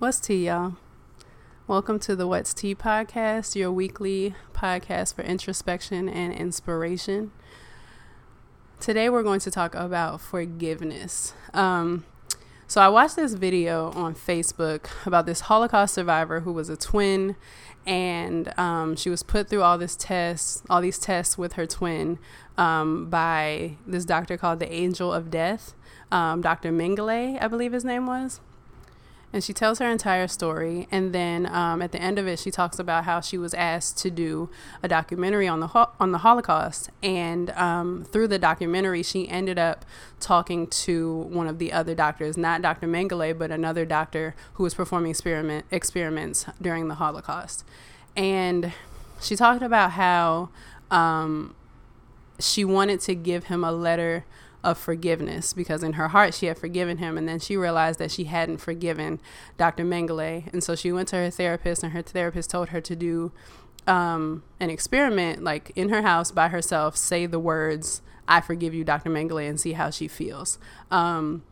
What's 0.00 0.20
tea, 0.20 0.46
y'all? 0.46 0.76
Welcome 1.66 1.98
to 2.00 2.14
the 2.14 2.28
What's 2.28 2.54
Tea 2.54 2.76
podcast, 2.76 3.56
your 3.56 3.72
weekly 3.72 4.32
podcast 4.52 5.12
for 5.14 5.22
introspection 5.22 6.08
and 6.08 6.32
inspiration. 6.32 7.32
Today, 8.78 9.10
we're 9.10 9.24
going 9.24 9.40
to 9.40 9.50
talk 9.50 9.74
about 9.74 10.20
forgiveness. 10.20 11.34
Um, 11.52 12.04
so, 12.68 12.80
I 12.80 12.88
watched 12.88 13.16
this 13.16 13.34
video 13.34 13.90
on 13.90 14.14
Facebook 14.14 14.86
about 15.04 15.26
this 15.26 15.40
Holocaust 15.40 15.94
survivor 15.94 16.40
who 16.42 16.52
was 16.52 16.68
a 16.68 16.76
twin, 16.76 17.34
and 17.84 18.56
um, 18.56 18.94
she 18.94 19.10
was 19.10 19.24
put 19.24 19.48
through 19.48 19.62
all 19.62 19.78
this 19.78 19.96
tests, 19.96 20.62
all 20.70 20.80
these 20.80 21.00
tests 21.00 21.36
with 21.36 21.54
her 21.54 21.66
twin 21.66 22.20
um, 22.56 23.10
by 23.10 23.72
this 23.84 24.04
doctor 24.04 24.36
called 24.36 24.60
the 24.60 24.72
Angel 24.72 25.12
of 25.12 25.28
Death, 25.28 25.74
um, 26.12 26.40
Dr. 26.40 26.70
Mengele, 26.70 27.42
I 27.42 27.48
believe 27.48 27.72
his 27.72 27.84
name 27.84 28.06
was 28.06 28.38
and 29.32 29.44
she 29.44 29.52
tells 29.52 29.78
her 29.78 29.90
entire 29.90 30.26
story. 30.26 30.88
And 30.90 31.14
then 31.14 31.46
um, 31.46 31.82
at 31.82 31.92
the 31.92 32.00
end 32.00 32.18
of 32.18 32.26
it 32.26 32.38
she 32.38 32.50
talks 32.50 32.78
about 32.78 33.04
how 33.04 33.20
she 33.20 33.36
was 33.36 33.52
asked 33.54 33.98
to 33.98 34.10
do 34.10 34.48
a 34.82 34.88
documentary 34.88 35.46
on 35.46 35.60
the 35.60 35.68
ho- 35.68 35.90
on 36.00 36.12
the 36.12 36.18
holocaust. 36.18 36.90
And 37.02 37.50
um, 37.50 38.04
through 38.04 38.28
the 38.28 38.38
documentary 38.38 39.02
she 39.02 39.28
ended 39.28 39.58
up 39.58 39.84
talking 40.20 40.66
to 40.66 41.28
one 41.30 41.46
of 41.46 41.58
the 41.58 41.72
other 41.72 41.94
doctors 41.94 42.36
not 42.36 42.60
dr 42.60 42.84
mengele 42.84 43.38
but 43.38 43.52
another 43.52 43.84
doctor 43.84 44.34
who 44.54 44.64
was 44.64 44.74
performing 44.74 45.10
experiment 45.10 45.64
experiments 45.70 46.46
during 46.60 46.88
the 46.88 46.94
holocaust. 46.94 47.64
And 48.16 48.72
she 49.20 49.36
talked 49.36 49.62
about 49.62 49.92
how 49.92 50.48
um, 50.90 51.54
she 52.38 52.64
wanted 52.64 53.00
to 53.00 53.14
give 53.14 53.44
him 53.44 53.62
a 53.62 53.72
letter 53.72 54.24
of 54.64 54.76
forgiveness 54.76 55.52
because 55.52 55.82
in 55.82 55.94
her 55.94 56.08
heart 56.08 56.34
she 56.34 56.46
had 56.46 56.58
forgiven 56.58 56.98
him 56.98 57.16
and 57.16 57.28
then 57.28 57.38
she 57.38 57.56
realized 57.56 57.98
that 57.98 58.10
she 58.10 58.24
hadn't 58.24 58.58
forgiven 58.58 59.20
Dr. 59.56 59.84
Mengele 59.84 60.52
and 60.52 60.64
so 60.64 60.74
she 60.74 60.90
went 60.90 61.08
to 61.08 61.16
her 61.16 61.30
therapist 61.30 61.82
and 61.82 61.92
her 61.92 62.02
therapist 62.02 62.50
told 62.50 62.70
her 62.70 62.80
to 62.80 62.96
do 62.96 63.30
um, 63.86 64.42
an 64.58 64.68
experiment 64.68 65.44
like 65.44 65.70
in 65.76 65.90
her 65.90 66.02
house 66.02 66.32
by 66.32 66.48
herself 66.48 66.96
say 66.96 67.24
the 67.24 67.38
words 67.38 68.02
I 68.26 68.40
forgive 68.40 68.74
you 68.74 68.82
Dr. 68.82 69.10
Mengele 69.10 69.48
and 69.48 69.60
see 69.60 69.72
how 69.72 69.90
she 69.90 70.08
feels 70.08 70.58
um, 70.90 71.44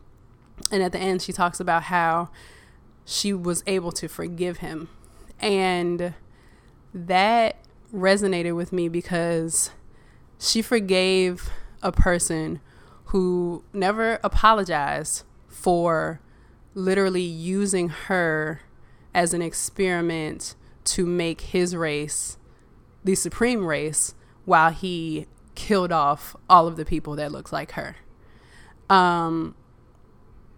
and 0.69 0.83
at 0.83 0.91
the 0.91 0.99
end 0.99 1.21
she 1.21 1.31
talks 1.31 1.61
about 1.61 1.83
how 1.83 2.29
she 3.05 3.31
was 3.31 3.63
able 3.67 3.93
to 3.93 4.09
forgive 4.09 4.57
him 4.57 4.89
and 5.39 6.13
that 6.93 7.55
resonated 7.93 8.53
with 8.53 8.73
me 8.73 8.89
because 8.89 9.71
she 10.39 10.61
forgave 10.61 11.49
a 11.81 11.91
person 11.91 12.59
who 13.07 13.63
never 13.73 14.19
apologized 14.23 15.23
for 15.47 16.19
literally 16.73 17.21
using 17.21 17.89
her 17.89 18.61
as 19.13 19.33
an 19.33 19.41
experiment 19.41 20.55
to 20.83 21.05
make 21.05 21.41
his 21.41 21.75
race 21.75 22.37
the 23.03 23.15
supreme 23.15 23.65
race 23.65 24.13
while 24.45 24.69
he 24.69 25.25
killed 25.55 25.91
off 25.91 26.35
all 26.49 26.67
of 26.67 26.75
the 26.75 26.85
people 26.85 27.15
that 27.15 27.31
looked 27.31 27.51
like 27.51 27.71
her. 27.71 27.95
Um, 28.89 29.55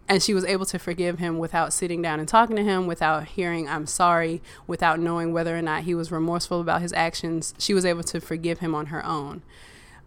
and 0.08 0.22
she 0.22 0.34
was 0.34 0.44
able 0.44 0.66
to 0.66 0.80
forgive 0.80 1.20
him 1.20 1.38
without 1.38 1.72
sitting 1.72 2.02
down 2.02 2.20
and 2.20 2.28
talking 2.28 2.56
to 2.56 2.64
him, 2.64 2.88
without 2.88 3.26
hearing 3.26 3.68
I'm 3.68 3.86
sorry, 3.86 4.42
without 4.66 5.00
knowing 5.00 5.32
whether 5.32 5.56
or 5.56 5.62
not 5.62 5.84
he 5.84 5.94
was 5.94 6.12
remorseful 6.12 6.60
about 6.60 6.82
his 6.82 6.92
actions. 6.94 7.54
She 7.60 7.74
was 7.74 7.86
able 7.86 8.04
to 8.04 8.20
forgive 8.20 8.60
him 8.60 8.74
on 8.74 8.88
her 8.88 9.06
own. 9.06 9.44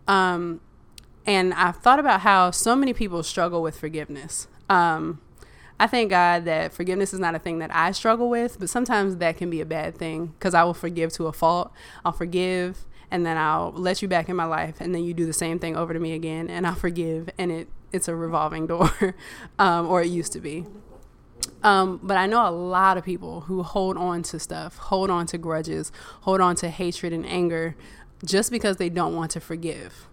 Um, 0.09 0.61
and 1.27 1.55
I've 1.55 1.77
thought 1.77 1.99
about 1.99 2.21
how 2.21 2.51
so 2.51 2.75
many 2.75 2.93
people 2.93 3.23
struggle 3.23 3.63
with 3.63 3.79
forgiveness. 3.79 4.49
Um, 4.69 5.21
I 5.79 5.87
thank 5.87 6.11
God 6.11 6.45
that 6.45 6.73
forgiveness 6.73 7.13
is 7.13 7.21
not 7.21 7.35
a 7.35 7.39
thing 7.39 7.59
that 7.59 7.75
I 7.75 7.93
struggle 7.93 8.31
with, 8.31 8.59
but 8.59 8.71
sometimes 8.71 9.17
that 9.17 9.37
can 9.37 9.51
be 9.51 9.61
a 9.61 9.67
bad 9.67 9.97
thing 9.97 10.27
because 10.39 10.55
I 10.55 10.63
will 10.65 10.75
forgive 10.75 11.13
to 11.15 11.27
a 11.27 11.33
fault. 11.33 11.73
I'll 12.05 12.13
forgive 12.13 12.85
and 13.11 13.27
then 13.27 13.37
I'll 13.37 13.73
let 13.73 14.01
you 14.01 14.09
back 14.09 14.31
in 14.31 14.37
my 14.37 14.47
life, 14.47 14.81
and 14.81 14.95
then 14.95 15.05
you 15.05 15.13
do 15.13 15.27
the 15.27 15.35
same 15.35 15.59
thing 15.59 15.77
over 15.77 15.93
to 15.93 16.01
me 16.01 16.15
again, 16.15 16.49
and 16.49 16.67
I'll 16.67 16.75
forgive, 16.75 17.29
and 17.37 17.53
it 17.53 17.69
it's 17.93 18.09
a 18.09 18.17
revolving 18.17 18.67
door, 18.69 19.15
um, 19.59 19.87
or 19.87 20.01
it 20.01 20.07
used 20.07 20.33
to 20.33 20.41
be. 20.41 20.65
Um, 21.63 22.01
but 22.03 22.17
I 22.17 22.27
know 22.27 22.49
a 22.49 22.51
lot 22.51 22.97
of 22.97 23.05
people 23.05 23.43
who 23.43 23.63
hold 23.63 23.99
on 23.99 24.23
to 24.25 24.39
stuff, 24.39 24.79
hold 24.79 25.11
on 25.11 25.27
to 25.27 25.37
grudges, 25.37 25.93
hold 26.23 26.41
on 26.41 26.57
to 26.57 26.71
hatred 26.71 27.13
and 27.13 27.27
anger 27.27 27.77
just 28.25 28.51
because 28.51 28.79
they 28.79 28.89
don't 28.89 29.15
want 29.15 29.31
to 29.33 29.41
forgive 29.41 30.07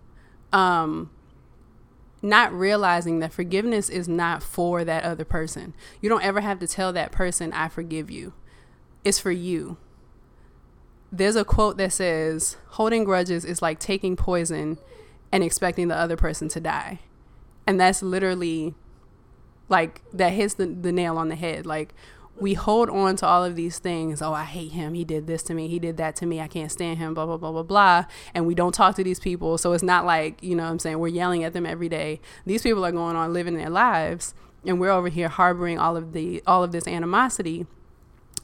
um 0.51 1.09
not 2.21 2.51
realizing 2.53 3.19
that 3.19 3.31
forgiveness 3.31 3.89
is 3.89 4.07
not 4.07 4.43
for 4.43 4.83
that 4.83 5.03
other 5.03 5.23
person. 5.23 5.73
You 6.01 6.09
don't 6.09 6.23
ever 6.23 6.41
have 6.41 6.59
to 6.59 6.67
tell 6.67 6.91
that 6.93 7.11
person, 7.11 7.53
I 7.53 7.69
forgive 7.69 8.11
you. 8.11 8.33
It's 9.03 9.19
for 9.19 9.31
you. 9.31 9.77
There's 11.11 11.37
a 11.37 11.45
quote 11.45 11.77
that 11.77 11.93
says, 11.93 12.57
holding 12.71 13.03
grudges 13.03 13.45
is 13.45 13.61
like 13.61 13.79
taking 13.79 14.15
poison 14.15 14.77
and 15.31 15.43
expecting 15.43 15.87
the 15.87 15.95
other 15.95 16.17
person 16.17 16.49
to 16.49 16.59
die. 16.59 16.99
And 17.65 17.79
that's 17.79 18.03
literally 18.03 18.75
like, 19.69 20.01
that 20.11 20.33
hits 20.33 20.55
the, 20.55 20.65
the 20.65 20.91
nail 20.91 21.17
on 21.17 21.29
the 21.29 21.35
head. 21.35 21.65
Like, 21.65 21.93
we 22.37 22.53
hold 22.53 22.89
on 22.89 23.15
to 23.17 23.27
all 23.27 23.43
of 23.43 23.55
these 23.55 23.79
things. 23.79 24.21
Oh, 24.21 24.33
I 24.33 24.45
hate 24.45 24.71
him. 24.71 24.93
He 24.93 25.03
did 25.03 25.27
this 25.27 25.43
to 25.43 25.53
me. 25.53 25.67
He 25.67 25.77
did 25.79 25.97
that 25.97 26.15
to 26.17 26.25
me. 26.25 26.39
I 26.39 26.47
can't 26.47 26.71
stand 26.71 26.97
him, 26.97 27.13
blah, 27.13 27.25
blah, 27.25 27.37
blah, 27.37 27.51
blah, 27.51 27.63
blah. 27.63 28.05
And 28.33 28.47
we 28.47 28.55
don't 28.55 28.73
talk 28.73 28.95
to 28.95 29.03
these 29.03 29.19
people. 29.19 29.57
So 29.57 29.73
it's 29.73 29.83
not 29.83 30.05
like, 30.05 30.41
you 30.41 30.55
know 30.55 30.63
I'm 30.63 30.79
saying, 30.79 30.99
we're 30.99 31.09
yelling 31.09 31.43
at 31.43 31.53
them 31.53 31.65
every 31.65 31.89
day. 31.89 32.21
These 32.45 32.63
people 32.63 32.85
are 32.85 32.91
going 32.91 33.15
on 33.15 33.33
living 33.33 33.55
their 33.55 33.69
lives 33.69 34.33
and 34.65 34.79
we're 34.79 34.91
over 34.91 35.09
here 35.09 35.29
harboring 35.29 35.79
all 35.79 35.95
of 35.95 36.13
the 36.13 36.41
all 36.45 36.63
of 36.63 36.71
this 36.71 36.87
animosity 36.87 37.65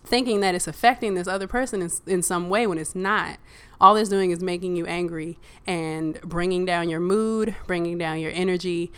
thinking 0.04 0.40
that 0.40 0.54
it's 0.54 0.68
affecting 0.68 1.16
this 1.16 1.28
other 1.28 1.48
person 1.48 1.82
in, 1.82 1.90
in 2.06 2.22
some 2.22 2.50
way 2.50 2.68
when 2.68 2.78
it's 2.78 2.96
not 2.96 3.38
all 3.82 3.96
it's 3.96 4.10
doing 4.10 4.32
is 4.32 4.42
making 4.42 4.76
you 4.76 4.86
angry 4.86 5.38
and 5.66 6.20
bringing 6.22 6.66
down 6.66 6.90
your 6.90 7.00
mood 7.00 7.56
bringing 7.68 7.98
down 7.98 8.20
your 8.20 8.32
energy 8.34 8.92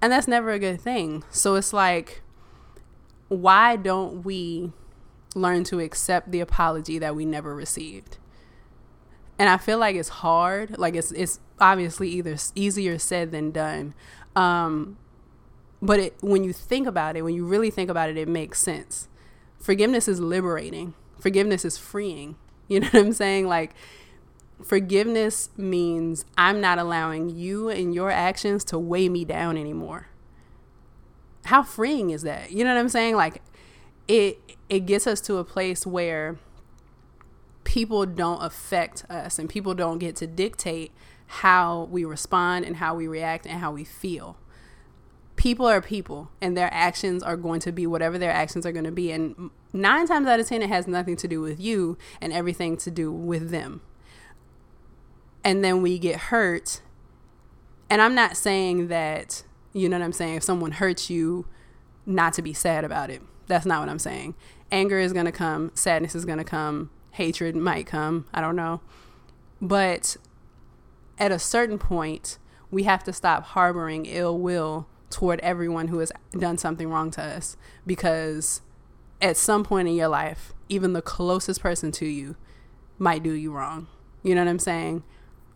and 0.00 0.12
that's 0.12 0.28
never 0.28 0.50
a 0.50 0.58
good 0.58 0.80
thing 0.80 1.22
so 1.30 1.54
it's 1.54 1.72
like 1.72 2.22
why 3.28 3.76
don't 3.76 4.24
we 4.24 4.72
learn 5.34 5.64
to 5.64 5.80
accept 5.80 6.30
the 6.30 6.40
apology 6.40 6.98
that 6.98 7.14
we 7.16 7.24
never 7.24 7.54
received? 7.54 8.18
And 9.38 9.48
I 9.48 9.58
feel 9.58 9.78
like 9.78 9.96
it's 9.96 10.08
hard. 10.08 10.78
Like 10.78 10.94
it's 10.94 11.12
it's 11.12 11.40
obviously 11.60 12.08
either 12.10 12.36
easier 12.54 12.98
said 12.98 13.32
than 13.32 13.50
done. 13.50 13.94
Um, 14.34 14.96
but 15.82 16.00
it, 16.00 16.14
when 16.20 16.42
you 16.42 16.52
think 16.52 16.86
about 16.86 17.16
it, 17.16 17.22
when 17.22 17.34
you 17.34 17.46
really 17.46 17.70
think 17.70 17.90
about 17.90 18.08
it, 18.08 18.16
it 18.16 18.28
makes 18.28 18.60
sense. 18.60 19.08
Forgiveness 19.58 20.08
is 20.08 20.20
liberating. 20.20 20.94
Forgiveness 21.20 21.64
is 21.64 21.78
freeing. 21.78 22.36
You 22.68 22.80
know 22.80 22.88
what 22.88 23.04
I'm 23.06 23.12
saying? 23.12 23.46
Like 23.46 23.76
forgiveness 24.60 25.50
means 25.56 26.24
I'm 26.36 26.60
not 26.60 26.80
allowing 26.80 27.30
you 27.30 27.68
and 27.68 27.94
your 27.94 28.10
actions 28.10 28.64
to 28.64 28.76
weigh 28.76 29.08
me 29.08 29.24
down 29.24 29.56
anymore 29.56 30.08
how 31.46 31.62
freeing 31.62 32.10
is 32.10 32.22
that? 32.22 32.52
You 32.52 32.64
know 32.64 32.74
what 32.74 32.80
I'm 32.80 32.88
saying? 32.88 33.16
Like 33.16 33.42
it 34.08 34.38
it 34.68 34.80
gets 34.80 35.06
us 35.06 35.20
to 35.22 35.36
a 35.36 35.44
place 35.44 35.86
where 35.86 36.36
people 37.64 38.06
don't 38.06 38.42
affect 38.42 39.04
us 39.10 39.38
and 39.38 39.48
people 39.48 39.74
don't 39.74 39.98
get 39.98 40.16
to 40.16 40.26
dictate 40.26 40.92
how 41.26 41.88
we 41.90 42.04
respond 42.04 42.64
and 42.64 42.76
how 42.76 42.94
we 42.94 43.08
react 43.08 43.46
and 43.46 43.60
how 43.60 43.72
we 43.72 43.84
feel. 43.84 44.36
People 45.34 45.66
are 45.66 45.82
people 45.82 46.30
and 46.40 46.56
their 46.56 46.72
actions 46.72 47.22
are 47.22 47.36
going 47.36 47.60
to 47.60 47.72
be 47.72 47.86
whatever 47.86 48.18
their 48.18 48.30
actions 48.30 48.64
are 48.64 48.72
going 48.72 48.84
to 48.84 48.92
be. 48.92 49.10
And 49.10 49.50
nine 49.72 50.06
times 50.06 50.26
out 50.26 50.40
of 50.40 50.46
10, 50.46 50.62
it 50.62 50.68
has 50.68 50.86
nothing 50.86 51.16
to 51.16 51.28
do 51.28 51.40
with 51.40 51.60
you 51.60 51.98
and 52.20 52.32
everything 52.32 52.76
to 52.78 52.90
do 52.90 53.10
with 53.10 53.50
them. 53.50 53.82
And 55.44 55.64
then 55.64 55.82
we 55.82 55.98
get 55.98 56.16
hurt. 56.16 56.80
And 57.90 58.00
I'm 58.00 58.14
not 58.14 58.36
saying 58.36 58.88
that 58.88 59.44
you 59.76 59.90
know 59.90 59.98
what 59.98 60.04
I'm 60.04 60.12
saying? 60.12 60.36
If 60.36 60.42
someone 60.42 60.72
hurts 60.72 61.10
you, 61.10 61.46
not 62.06 62.32
to 62.34 62.42
be 62.42 62.54
sad 62.54 62.82
about 62.82 63.10
it. 63.10 63.20
That's 63.46 63.66
not 63.66 63.80
what 63.80 63.90
I'm 63.90 63.98
saying. 63.98 64.34
Anger 64.72 64.98
is 64.98 65.12
going 65.12 65.26
to 65.26 65.32
come, 65.32 65.70
sadness 65.74 66.14
is 66.14 66.24
going 66.24 66.38
to 66.38 66.44
come, 66.44 66.90
hatred 67.12 67.54
might 67.54 67.86
come. 67.86 68.24
I 68.32 68.40
don't 68.40 68.56
know. 68.56 68.80
But 69.60 70.16
at 71.18 71.30
a 71.30 71.38
certain 71.38 71.78
point, 71.78 72.38
we 72.70 72.84
have 72.84 73.04
to 73.04 73.12
stop 73.12 73.44
harboring 73.44 74.06
ill 74.06 74.38
will 74.38 74.88
toward 75.10 75.40
everyone 75.40 75.88
who 75.88 75.98
has 75.98 76.10
done 76.32 76.56
something 76.56 76.88
wrong 76.88 77.10
to 77.12 77.22
us 77.22 77.58
because 77.86 78.62
at 79.20 79.36
some 79.36 79.62
point 79.62 79.88
in 79.88 79.94
your 79.94 80.08
life, 80.08 80.54
even 80.70 80.94
the 80.94 81.02
closest 81.02 81.60
person 81.60 81.92
to 81.92 82.06
you 82.06 82.34
might 82.98 83.22
do 83.22 83.32
you 83.32 83.52
wrong. 83.52 83.88
You 84.22 84.34
know 84.34 84.42
what 84.42 84.50
I'm 84.50 84.58
saying? 84.58 85.04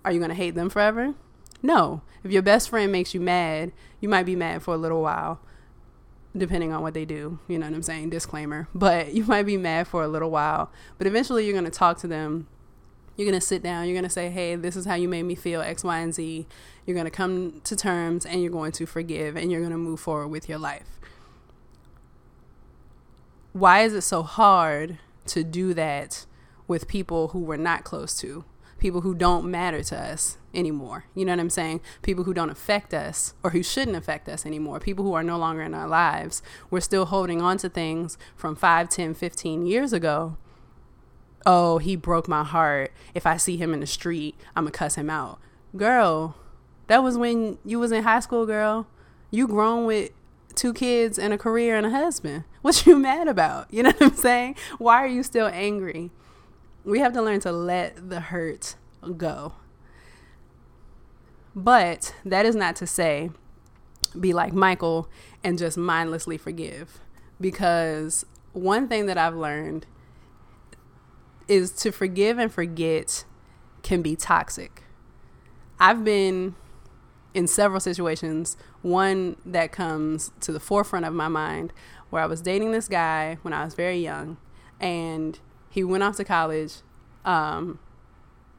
Are 0.04 0.12
you 0.12 0.18
going 0.18 0.28
to 0.28 0.34
hate 0.34 0.54
them 0.54 0.68
forever? 0.68 1.14
No. 1.62 2.02
If 2.22 2.30
your 2.32 2.42
best 2.42 2.68
friend 2.68 2.92
makes 2.92 3.14
you 3.14 3.20
mad, 3.20 3.72
you 4.00 4.08
might 4.08 4.26
be 4.26 4.36
mad 4.36 4.62
for 4.62 4.74
a 4.74 4.78
little 4.78 5.02
while, 5.02 5.40
depending 6.36 6.72
on 6.72 6.82
what 6.82 6.94
they 6.94 7.04
do. 7.04 7.38
You 7.48 7.58
know 7.58 7.66
what 7.66 7.74
I'm 7.74 7.82
saying? 7.82 8.10
Disclaimer. 8.10 8.68
But 8.74 9.14
you 9.14 9.24
might 9.24 9.44
be 9.44 9.56
mad 9.56 9.88
for 9.88 10.02
a 10.02 10.08
little 10.08 10.30
while. 10.30 10.70
But 10.98 11.06
eventually 11.06 11.44
you're 11.44 11.54
going 11.58 11.64
to 11.64 11.70
talk 11.70 11.98
to 11.98 12.06
them. 12.06 12.46
You're 13.16 13.28
going 13.28 13.38
to 13.40 13.46
sit 13.46 13.62
down. 13.62 13.86
You're 13.86 13.94
going 13.94 14.04
to 14.04 14.10
say, 14.10 14.30
hey, 14.30 14.56
this 14.56 14.76
is 14.76 14.86
how 14.86 14.94
you 14.94 15.08
made 15.08 15.24
me 15.24 15.34
feel, 15.34 15.60
X, 15.60 15.84
Y, 15.84 15.98
and 15.98 16.14
Z. 16.14 16.46
You're 16.86 16.94
going 16.94 17.04
to 17.04 17.10
come 17.10 17.60
to 17.64 17.76
terms 17.76 18.24
and 18.24 18.42
you're 18.42 18.52
going 18.52 18.72
to 18.72 18.86
forgive 18.86 19.36
and 19.36 19.50
you're 19.50 19.60
going 19.60 19.72
to 19.72 19.78
move 19.78 20.00
forward 20.00 20.28
with 20.28 20.48
your 20.48 20.58
life. 20.58 20.98
why 23.52 23.82
is 23.82 23.94
it 23.94 24.02
so 24.02 24.22
hard 24.22 24.98
to 25.26 25.42
do 25.42 25.74
that 25.74 26.24
with 26.68 26.86
people 26.86 27.28
who 27.28 27.40
we're 27.40 27.56
not 27.56 27.84
close 27.84 28.16
to? 28.18 28.44
People 28.80 29.02
who 29.02 29.14
don't 29.14 29.50
matter 29.50 29.82
to 29.84 29.96
us 29.96 30.38
anymore. 30.54 31.04
You 31.14 31.24
know 31.26 31.32
what 31.32 31.40
I'm 31.40 31.50
saying? 31.50 31.80
People 32.02 32.24
who 32.24 32.34
don't 32.34 32.50
affect 32.50 32.92
us 32.92 33.34
or 33.42 33.50
who 33.50 33.62
shouldn't 33.62 33.96
affect 33.96 34.28
us 34.28 34.44
anymore. 34.44 34.80
People 34.80 35.04
who 35.04 35.12
are 35.12 35.22
no 35.22 35.38
longer 35.38 35.62
in 35.62 35.74
our 35.74 35.86
lives. 35.86 36.42
We're 36.70 36.80
still 36.80 37.04
holding 37.04 37.40
on 37.42 37.58
to 37.58 37.68
things 37.68 38.18
from 38.34 38.56
5, 38.56 38.88
10, 38.88 39.14
15 39.14 39.66
years 39.66 39.92
ago. 39.92 40.36
Oh, 41.46 41.78
he 41.78 41.94
broke 41.94 42.26
my 42.26 42.42
heart. 42.42 42.92
If 43.14 43.26
I 43.26 43.36
see 43.36 43.56
him 43.56 43.72
in 43.72 43.80
the 43.80 43.86
street, 43.86 44.34
I'm 44.56 44.64
going 44.64 44.72
to 44.72 44.78
cuss 44.78 44.94
him 44.94 45.10
out. 45.10 45.38
Girl, 45.76 46.36
that 46.86 47.02
was 47.02 47.16
when 47.16 47.58
you 47.64 47.78
was 47.78 47.92
in 47.92 48.02
high 48.02 48.20
school, 48.20 48.46
girl. 48.46 48.86
You 49.30 49.46
grown 49.46 49.84
with 49.84 50.10
two 50.54 50.72
kids 50.72 51.18
and 51.18 51.32
a 51.32 51.38
career 51.38 51.76
and 51.76 51.86
a 51.86 51.90
husband. 51.90 52.44
What 52.60 52.84
you 52.84 52.98
mad 52.98 53.26
about? 53.26 53.72
You 53.72 53.84
know 53.84 53.90
what 53.90 54.02
I'm 54.02 54.16
saying? 54.16 54.56
Why 54.76 54.96
are 54.96 55.06
you 55.06 55.22
still 55.22 55.46
angry? 55.46 56.10
We 56.84 57.00
have 57.00 57.12
to 57.12 57.22
learn 57.22 57.40
to 57.40 57.52
let 57.52 58.10
the 58.10 58.20
hurt 58.20 58.76
go. 59.16 59.54
But 61.54 62.14
that 62.24 62.46
is 62.46 62.54
not 62.54 62.76
to 62.76 62.86
say 62.86 63.30
be 64.18 64.32
like 64.32 64.52
Michael 64.52 65.08
and 65.44 65.58
just 65.58 65.76
mindlessly 65.76 66.38
forgive. 66.38 67.00
Because 67.40 68.24
one 68.52 68.88
thing 68.88 69.06
that 69.06 69.18
I've 69.18 69.36
learned 69.36 69.86
is 71.48 71.72
to 71.72 71.90
forgive 71.90 72.38
and 72.38 72.52
forget 72.52 73.24
can 73.82 74.02
be 74.02 74.16
toxic. 74.16 74.84
I've 75.78 76.04
been 76.04 76.54
in 77.34 77.46
several 77.46 77.80
situations. 77.80 78.56
One 78.82 79.36
that 79.44 79.72
comes 79.72 80.32
to 80.40 80.52
the 80.52 80.60
forefront 80.60 81.06
of 81.06 81.14
my 81.14 81.28
mind 81.28 81.72
where 82.10 82.22
I 82.22 82.26
was 82.26 82.40
dating 82.40 82.72
this 82.72 82.88
guy 82.88 83.38
when 83.42 83.54
I 83.54 83.64
was 83.64 83.74
very 83.74 83.98
young, 83.98 84.36
and 84.80 85.38
he 85.70 85.84
went 85.84 86.02
off 86.02 86.16
to 86.16 86.24
college, 86.24 86.74
um, 87.24 87.78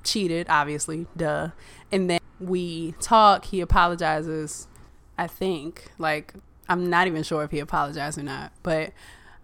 cheated, 0.03 0.47
obviously, 0.49 1.07
duh. 1.15 1.49
And 1.91 2.09
then 2.09 2.19
we 2.39 2.93
talk, 2.99 3.45
he 3.45 3.61
apologizes, 3.61 4.67
I 5.17 5.27
think. 5.27 5.91
Like, 5.97 6.33
I'm 6.67 6.89
not 6.89 7.07
even 7.07 7.23
sure 7.23 7.43
if 7.43 7.51
he 7.51 7.59
apologized 7.59 8.17
or 8.17 8.23
not, 8.23 8.53
but 8.63 8.93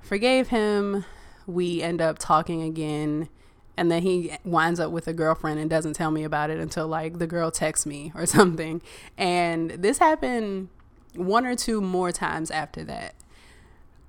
forgave 0.02 0.48
him. 0.48 1.06
We 1.46 1.82
end 1.82 2.02
up 2.02 2.18
talking 2.20 2.62
again 2.62 3.30
and 3.78 3.92
then 3.92 4.02
he 4.02 4.32
winds 4.44 4.80
up 4.80 4.92
with 4.92 5.08
a 5.08 5.14
girlfriend 5.14 5.60
and 5.60 5.70
doesn't 5.70 5.94
tell 5.94 6.10
me 6.10 6.24
about 6.24 6.50
it 6.50 6.60
until 6.60 6.88
like 6.88 7.20
the 7.20 7.28
girl 7.28 7.52
texts 7.52 7.86
me 7.86 8.12
or 8.16 8.26
something. 8.26 8.82
And 9.18 9.70
this 9.72 10.00
happened 10.00 10.70
one 11.16 11.46
or 11.46 11.56
two 11.56 11.80
more 11.80 12.12
times 12.12 12.50
after 12.50 12.84
that. 12.86 13.14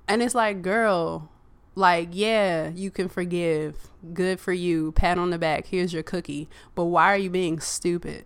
And 0.07 0.23
it's 0.23 0.33
like, 0.33 0.63
girl, 0.63 1.29
like, 1.79 2.09
yeah, 2.11 2.69
you 2.69 2.91
can 2.91 3.09
forgive. 3.09 3.89
Good 4.13 4.39
for 4.39 4.53
you. 4.53 4.91
Pat 4.91 5.17
on 5.17 5.29
the 5.29 5.39
back. 5.39 5.67
Here's 5.67 5.93
your 5.93 6.03
cookie. 6.03 6.47
But 6.75 6.85
why 6.85 7.05
are 7.05 7.17
you 7.17 7.29
being 7.29 7.59
stupid? 7.59 8.25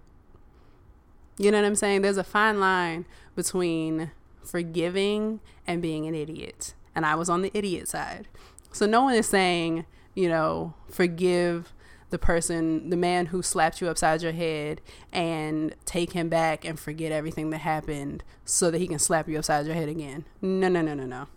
You 1.38 1.52
know 1.52 1.60
what 1.60 1.66
I'm 1.66 1.76
saying? 1.76 2.02
There's 2.02 2.18
a 2.18 2.24
fine 2.24 2.60
line 2.60 3.06
between 3.36 4.12
forgiving 4.44 5.40
and 5.66 5.82
being 5.82 6.06
an 6.06 6.16
idiot. 6.16 6.74
And 6.94 7.06
I 7.06 7.16
was 7.16 7.30
on 7.30 7.42
the 7.42 7.52
idiot 7.54 7.88
side. 7.88 8.28
So 8.72 8.86
no 8.86 9.04
one 9.04 9.16
is 9.16 9.28
saying 9.28 9.86
you 10.16 10.30
know, 10.30 10.74
forgive 10.90 11.74
the 12.10 12.20
person, 12.20 12.90
the 12.90 12.98
man 12.98 13.28
who 13.28 13.42
slapped 13.42 13.82
you 13.82 13.88
upside 13.88 14.22
your 14.22 14.32
head 14.32 14.82
and 15.12 15.76
take 15.86 16.14
him 16.14 16.30
back 16.30 16.64
and 16.64 16.80
forget 16.80 17.12
everything 17.12 17.50
that 17.50 17.60
happened 17.60 18.24
so 18.46 18.70
that 18.70 18.80
he 18.80 18.88
can 18.88 19.00
slap 19.00 19.28
you 19.28 19.38
upside 19.38 19.66
your 19.66 19.76
head 19.76 19.90
again. 19.90 20.26
No, 20.42 20.68
no, 20.68 20.82
no, 20.82 20.94
no, 20.94 21.06
no. 21.06 21.28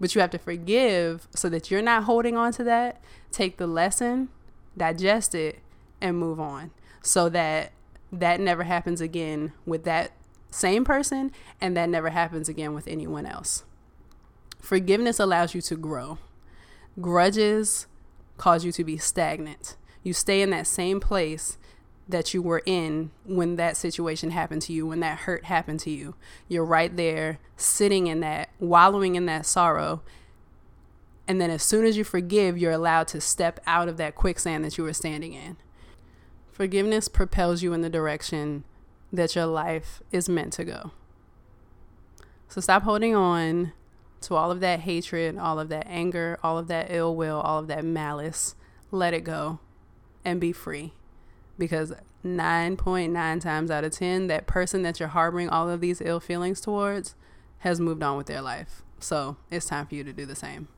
But 0.00 0.14
you 0.14 0.20
have 0.22 0.30
to 0.30 0.38
forgive 0.38 1.28
so 1.34 1.48
that 1.50 1.70
you're 1.70 1.82
not 1.82 2.04
holding 2.04 2.36
on 2.36 2.52
to 2.54 2.64
that. 2.64 3.02
Take 3.30 3.58
the 3.58 3.66
lesson, 3.66 4.30
digest 4.76 5.34
it, 5.34 5.60
and 6.00 6.18
move 6.18 6.40
on 6.40 6.70
so 7.02 7.28
that 7.28 7.72
that 8.12 8.40
never 8.40 8.64
happens 8.64 9.00
again 9.00 9.52
with 9.66 9.84
that 9.84 10.12
same 10.50 10.84
person 10.84 11.30
and 11.60 11.76
that 11.76 11.88
never 11.88 12.10
happens 12.10 12.48
again 12.48 12.74
with 12.74 12.88
anyone 12.88 13.26
else. 13.26 13.64
Forgiveness 14.60 15.20
allows 15.20 15.54
you 15.54 15.60
to 15.62 15.76
grow. 15.76 16.18
Grudges 17.00 17.86
cause 18.36 18.64
you 18.64 18.72
to 18.72 18.84
be 18.84 18.96
stagnant. 18.96 19.76
You 20.02 20.12
stay 20.12 20.42
in 20.42 20.50
that 20.50 20.66
same 20.66 20.98
place 20.98 21.58
that 22.10 22.34
you 22.34 22.42
were 22.42 22.62
in 22.66 23.10
when 23.24 23.56
that 23.56 23.76
situation 23.76 24.30
happened 24.30 24.62
to 24.62 24.72
you, 24.72 24.86
when 24.86 25.00
that 25.00 25.20
hurt 25.20 25.44
happened 25.44 25.80
to 25.80 25.90
you. 25.90 26.14
You're 26.48 26.64
right 26.64 26.94
there, 26.96 27.38
sitting 27.56 28.06
in 28.06 28.20
that, 28.20 28.50
wallowing 28.58 29.14
in 29.14 29.26
that 29.26 29.46
sorrow. 29.46 30.02
And 31.26 31.40
then 31.40 31.50
as 31.50 31.62
soon 31.62 31.84
as 31.84 31.96
you 31.96 32.04
forgive, 32.04 32.58
you're 32.58 32.72
allowed 32.72 33.08
to 33.08 33.20
step 33.20 33.60
out 33.66 33.88
of 33.88 33.96
that 33.98 34.14
quicksand 34.14 34.64
that 34.64 34.76
you 34.76 34.84
were 34.84 34.92
standing 34.92 35.32
in. 35.32 35.56
Forgiveness 36.50 37.08
propels 37.08 37.62
you 37.62 37.72
in 37.72 37.80
the 37.80 37.88
direction 37.88 38.64
that 39.12 39.34
your 39.34 39.46
life 39.46 40.02
is 40.12 40.28
meant 40.28 40.52
to 40.54 40.64
go. 40.64 40.92
So 42.48 42.60
stop 42.60 42.82
holding 42.82 43.14
on 43.14 43.72
to 44.22 44.34
all 44.34 44.50
of 44.50 44.60
that 44.60 44.80
hatred, 44.80 45.38
all 45.38 45.58
of 45.58 45.68
that 45.68 45.86
anger, 45.88 46.38
all 46.42 46.58
of 46.58 46.68
that 46.68 46.88
ill 46.90 47.14
will, 47.14 47.40
all 47.40 47.60
of 47.60 47.68
that 47.68 47.84
malice. 47.84 48.54
Let 48.90 49.14
it 49.14 49.24
go 49.24 49.60
and 50.24 50.40
be 50.40 50.52
free. 50.52 50.92
Because 51.60 51.92
9.9 52.24 53.40
times 53.40 53.70
out 53.70 53.84
of 53.84 53.92
10, 53.92 54.26
that 54.26 54.46
person 54.46 54.82
that 54.82 54.98
you're 54.98 55.10
harboring 55.10 55.48
all 55.48 55.70
of 55.70 55.80
these 55.80 56.00
ill 56.00 56.18
feelings 56.18 56.60
towards 56.60 57.14
has 57.58 57.78
moved 57.78 58.02
on 58.02 58.16
with 58.16 58.26
their 58.26 58.40
life. 58.40 58.82
So 58.98 59.36
it's 59.50 59.66
time 59.66 59.86
for 59.86 59.94
you 59.94 60.02
to 60.04 60.12
do 60.12 60.26
the 60.26 60.34
same. 60.34 60.68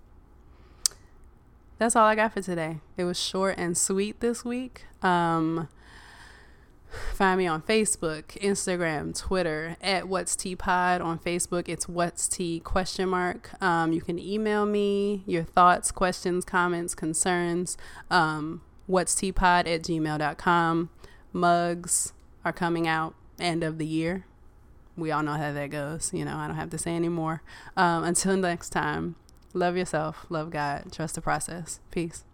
That's 1.78 1.96
all 1.96 2.04
I 2.04 2.14
got 2.14 2.34
for 2.34 2.42
today. 2.42 2.80
It 2.96 3.04
was 3.04 3.18
short 3.18 3.56
and 3.58 3.78
sweet 3.78 4.20
this 4.20 4.44
week. 4.44 4.84
Um, 5.02 5.68
Find 7.14 7.38
me 7.38 7.46
on 7.46 7.62
Facebook, 7.62 8.24
Instagram, 8.42 9.18
Twitter 9.18 9.76
at 9.80 10.08
What's 10.08 10.36
Tea 10.36 10.54
Pod. 10.54 11.00
On 11.00 11.18
Facebook, 11.18 11.68
it's 11.68 11.88
What's 11.88 12.28
Tea 12.28 12.60
question 12.60 13.08
mark. 13.08 13.50
Um, 13.62 13.92
you 13.92 14.02
can 14.02 14.18
email 14.18 14.66
me 14.66 15.22
your 15.26 15.42
thoughts, 15.42 15.90
questions, 15.90 16.44
comments, 16.44 16.94
concerns. 16.94 17.78
Um, 18.10 18.60
What's 18.92 19.14
Tea 19.14 19.32
Pod 19.32 19.66
at 19.66 19.80
gmail.com. 19.80 20.90
Mugs 21.32 22.12
are 22.44 22.52
coming 22.52 22.86
out 22.86 23.14
end 23.40 23.64
of 23.64 23.78
the 23.78 23.86
year. 23.86 24.26
We 24.98 25.10
all 25.10 25.22
know 25.22 25.32
how 25.32 25.50
that 25.50 25.70
goes. 25.70 26.10
You 26.12 26.26
know, 26.26 26.36
I 26.36 26.46
don't 26.46 26.56
have 26.56 26.68
to 26.68 26.76
say 26.78 26.94
anymore. 26.94 27.40
Um, 27.74 28.04
until 28.04 28.36
next 28.36 28.68
time, 28.68 29.16
love 29.54 29.78
yourself, 29.78 30.26
love 30.28 30.50
God, 30.50 30.92
trust 30.92 31.14
the 31.14 31.22
process. 31.22 31.80
Peace. 31.90 32.24